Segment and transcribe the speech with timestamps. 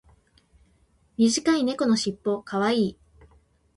[1.17, 2.97] 短い猫のしっぽ可愛い。